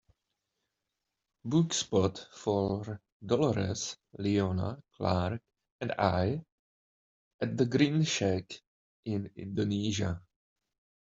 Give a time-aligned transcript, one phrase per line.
[1.51, 5.39] book spot for dolores, leona clark
[5.79, 6.43] and I
[7.39, 8.63] at The Green Shack
[9.05, 10.19] in Indonesia